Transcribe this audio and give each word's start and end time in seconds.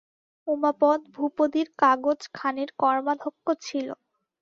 উমাপদ 0.47 0.99
ভূপতির 1.15 1.67
কাগজখানির 1.81 2.69
কর্মাধ্যক্ষ 2.81 3.45
ছিল। 3.65 3.87